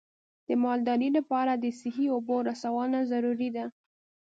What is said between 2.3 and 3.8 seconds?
رسونه ضروري ده.